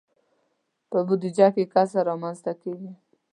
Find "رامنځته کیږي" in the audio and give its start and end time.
2.09-2.91